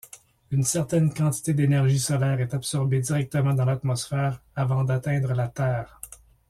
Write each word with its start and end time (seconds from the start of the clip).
Une 0.49 0.63
certaine 0.63 1.13
quantité 1.13 1.53
d'énergie 1.53 1.99
solaire 1.99 2.39
est 2.39 2.55
absorbée 2.55 3.01
directement 3.01 3.53
dans 3.53 3.65
l'atmosphère 3.65 4.41
avant 4.55 4.83
d'atteindre 4.83 5.35
la 5.35 5.47
terre. 5.47 6.01